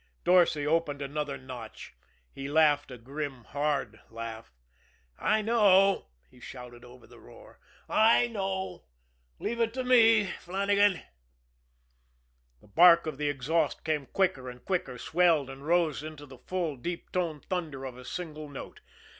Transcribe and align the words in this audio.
Dorsay 0.23 0.65
opened 0.65 0.99
another 1.03 1.37
notch. 1.37 1.93
He 2.33 2.47
laughed 2.47 2.89
a 2.89 2.97
grim, 2.97 3.43
hard 3.43 3.99
laugh. 4.09 4.51
"I 5.19 5.43
know," 5.43 6.07
he 6.31 6.39
shouted 6.39 6.83
over 6.83 7.05
the 7.05 7.19
roar. 7.19 7.59
"I 7.87 8.27
know. 8.27 8.85
Leave 9.37 9.59
it 9.59 9.75
to 9.75 9.83
me, 9.83 10.31
Flannagan." 10.43 11.01
The 12.61 12.67
bark 12.67 13.05
of 13.05 13.19
the 13.19 13.29
exhaust 13.29 13.83
came 13.83 14.07
quicker 14.07 14.49
and 14.49 14.65
quicker, 14.65 14.97
swelled 14.97 15.51
and 15.51 15.67
rose 15.67 16.01
into 16.01 16.25
the 16.25 16.39
full, 16.39 16.77
deep 16.77 17.11
toned 17.11 17.45
thunder 17.45 17.85
of 17.85 17.95
a 17.95 18.03
single 18.03 18.49
note. 18.49 18.81